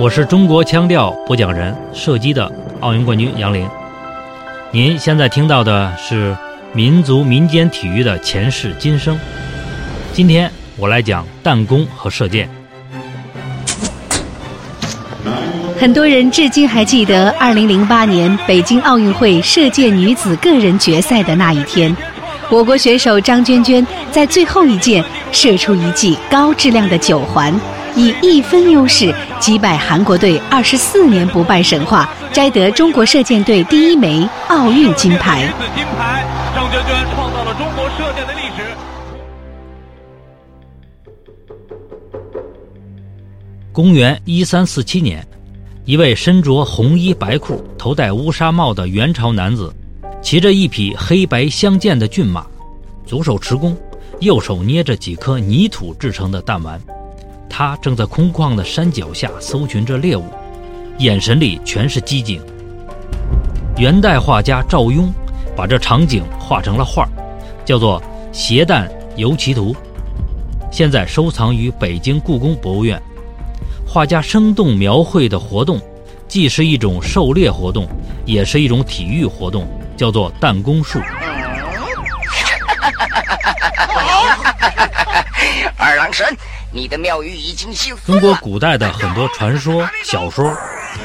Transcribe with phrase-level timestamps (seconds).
[0.00, 3.68] 我是中国腔调播讲人，射击的奥运冠军杨林。
[4.70, 6.36] 您现在听到的是
[6.72, 9.18] 民族民间体育的前世今生。
[10.12, 12.48] 今天我来讲弹弓和射箭。
[15.80, 21.92] 很多人至今还记得2008年北京奥运会射箭女子个人决赛的那一天，
[22.48, 27.52] 我国选手张娟娟在最后一箭射出一记高质量的九环。
[27.94, 35.52] 以一分优势击败韩国队，二十四年不败神话，摘得中国射箭队第一枚奥运金牌。
[35.74, 38.62] 金牌，张娟娟创造了中国射箭的历史。
[43.72, 45.26] 公元一三四七年，
[45.84, 49.72] 一位身着红衣白裤、头戴乌纱帽的元朝男子，
[50.20, 52.44] 骑着一匹黑白相间的骏马，
[53.06, 53.76] 左手持弓，
[54.20, 56.80] 右手捏着几颗泥土制成的弹丸。
[57.58, 60.24] 他正在空旷的山脚下搜寻着猎物，
[60.98, 62.40] 眼神里全是机警。
[63.76, 65.12] 元代画家赵雍
[65.56, 67.08] 把这场景画成了画
[67.64, 68.00] 叫做
[68.32, 69.74] 《携弹游骑图》，
[70.70, 72.96] 现在收藏于北京故宫博物院。
[73.84, 75.80] 画家生动描绘的活动，
[76.28, 77.88] 既是一种狩猎活动，
[78.24, 79.66] 也是一种体育活动，
[79.96, 81.00] 叫做弹弓术。
[85.76, 86.24] 二郎神。
[86.70, 90.54] 你的庙宇已经修复中国古代的很多传说、小说、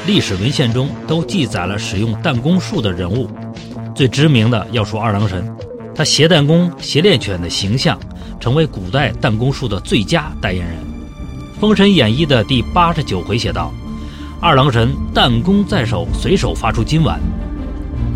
[0.06, 3.30] 历史文献中都记载了使用弹弓术的人物。
[3.96, 5.50] 最知名的要数二郎神，
[5.96, 7.98] 他携弹弓、携猎犬的形象，
[8.42, 10.76] 成为古代弹弓术的最佳代言人。
[11.62, 13.72] 《封神演义》的第八十九回写道
[14.42, 17.18] ：“二郎神弹弓在手，随手发出金丸。”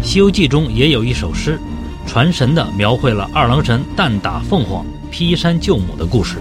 [0.05, 1.57] 《西游记》中也有一首诗，
[2.05, 6.39] 传神地描绘了二郎神弹打凤凰、劈山救母的故事。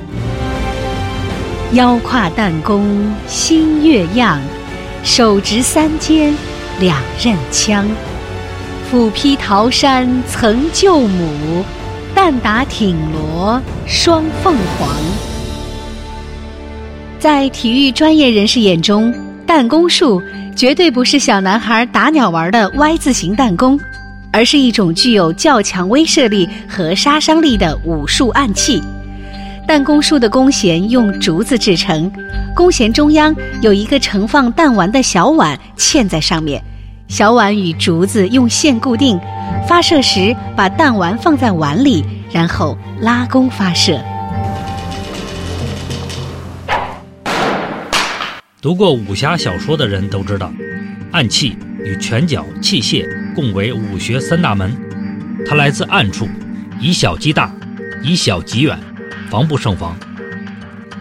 [1.73, 4.41] 腰挎弹弓新月样，
[5.03, 6.33] 手执三尖
[6.79, 7.85] 两刃枪。
[8.89, 11.65] 斧劈桃山曾救母，
[12.15, 14.89] 弹打挺罗双凤凰。
[17.19, 19.13] 在体育专业人士眼中，
[19.45, 20.23] 弹弓术
[20.55, 23.79] 绝对不是小男孩打鸟玩的 Y 字形弹弓，
[24.31, 28.81] 而是一种具有较强威慑力和杀伤力的武术暗器。
[29.67, 32.09] 弹弓术的弓弦用竹子制成，
[32.55, 36.63] 弓弦中央有一个盛放弹丸的小碗嵌在上面，
[37.09, 39.19] 小碗与竹子用线固定，
[39.67, 44.01] 发射时把弹丸放在碗里，然后拉弓发射。
[48.63, 50.49] 读过武侠小说的人都知道，
[51.11, 53.05] 暗器与拳脚器械
[53.35, 54.73] 共为武学三大门，
[55.45, 56.29] 它来自暗处，
[56.81, 57.53] 以小击大，
[58.01, 58.79] 以小击远。
[59.31, 59.97] 防不胜防。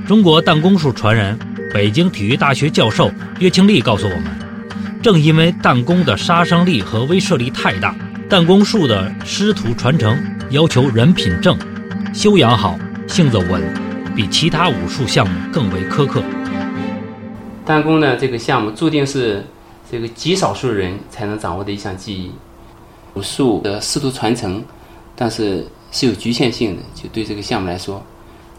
[0.07, 1.37] 中国弹弓术传人、
[1.73, 4.25] 北京体育大学教授岳庆利告诉我们，
[5.01, 7.95] 正因为弹弓的杀伤力和威慑力太大，
[8.29, 10.17] 弹弓术的师徒传承
[10.51, 11.57] 要求人品正、
[12.13, 12.77] 修养好、
[13.07, 13.61] 性子稳，
[14.15, 16.21] 比其他武术项目更为苛刻。
[17.65, 19.43] 弹弓呢，这个项目注定是
[19.91, 22.31] 这个极少数人才能掌握的一项技艺，
[23.15, 24.63] 武术的师徒传承，
[25.15, 26.81] 但是是有局限性的。
[26.93, 28.03] 就对这个项目来说。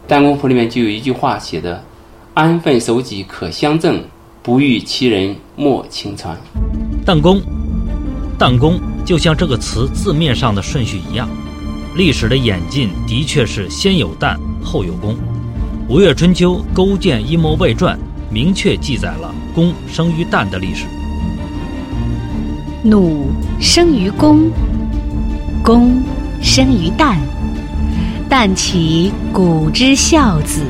[0.08, 1.84] 弹弓谱里面就有一句话写的
[2.32, 4.02] ：“安分守己可相正，
[4.42, 6.34] 不欲其人莫轻传。”
[7.04, 7.42] 弹弓，
[8.38, 11.28] 弹弓就像这个词字面上的顺序一样，
[11.94, 15.12] 历史的演进的确是先有弹后有弓。
[15.88, 17.98] 《吴越春秋·勾践阴谋外传》
[18.32, 20.86] 明确记载了弓生于弹的历史。
[22.82, 23.26] 弩
[23.60, 24.50] 生于弓，
[25.64, 26.00] 弓
[26.46, 27.18] 生于弹。
[28.30, 30.62] 弹起古之孝子，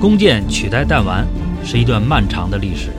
[0.00, 1.26] 弓箭取代弹丸
[1.64, 2.90] 是一段漫长的历史。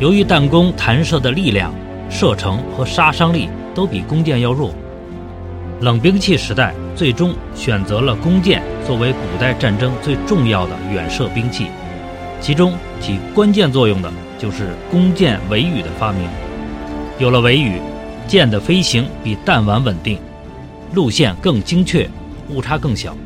[0.00, 1.72] 由于弹弓弹射的力量、
[2.10, 4.74] 射程和杀伤力都比弓箭要弱，
[5.80, 11.68] 冷兵器时代最终选择了弓箭作为古代战争最重要的远射兵器。
[12.40, 16.28] 其中起关键作用的就是弓箭尾羽的发明。
[17.20, 17.80] 有了尾羽，
[18.26, 20.18] 箭的飞行比弹丸稳定，
[20.94, 22.08] 路线更精确。
[22.48, 23.16] 误差更小，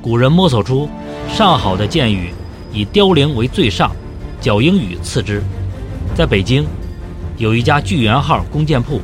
[0.00, 0.88] 古人摸索出
[1.28, 2.32] 上好的箭羽，
[2.72, 3.90] 以凋零为最上，
[4.40, 5.42] 角鹰羽次之。
[6.14, 6.64] 在北京，
[7.38, 9.00] 有一家聚源号弓箭铺，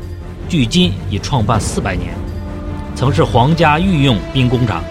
[0.48, 2.14] 距今已创办四百年，
[2.94, 4.84] 曾是皇家御用兵工厂，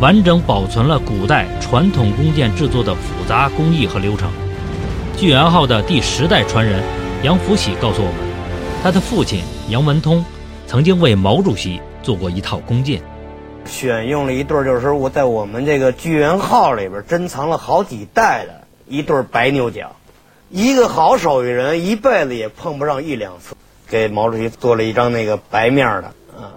[0.00, 4.28] 完整保存了古代传统弓箭制作的复杂工艺和流程。
[5.16, 6.82] 聚源号的第十代传人
[7.22, 8.14] 杨福喜告诉我们，
[8.82, 10.24] 他的父亲杨文通
[10.66, 13.00] 曾经为毛主席做过一套弓箭。
[13.64, 19.94] 选用了一对，就是我在我们这个聚源号里边珍藏了好几代的一对白牛角，
[20.50, 23.54] 一个好手艺人一辈子也碰不上一两次。
[23.88, 26.50] 给毛主席做了一张那个白面的啊。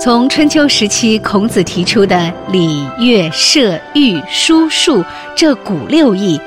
[0.00, 5.04] 从春秋时期孔子提出的礼乐射御书数
[5.36, 6.40] 这古六艺，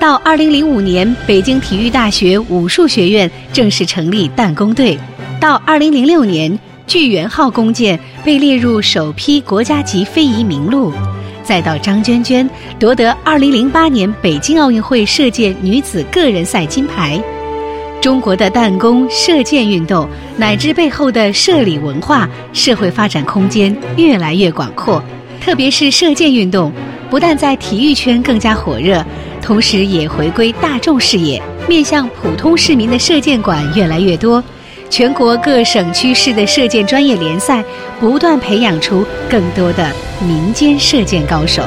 [0.00, 4.96] 到二零零五年北京体育大学武术学院正式成立弹弓队，
[5.40, 6.56] 到二零零六年
[6.86, 10.92] 巨源号弓箭被列入首批国家级非遗名录。
[11.42, 12.48] 再到张娟娟
[12.78, 17.20] 夺得2008年北京奥运会射箭女子个人赛金牌，
[18.00, 25.02] 中国的弹弓射箭运动乃至背后的射礼文化、社会发展空间越来越广阔。
[25.40, 26.70] 特别是射箭运动，
[27.10, 29.04] 不但在体育圈更加火热，
[29.40, 34.42] 同时也回归大众视野，面向普通市民的射箭馆越来越多。
[34.90, 37.64] 全国各省区市的射箭专业联赛，
[38.00, 39.90] 不断培养出更多的
[40.26, 41.62] 民间射箭高手。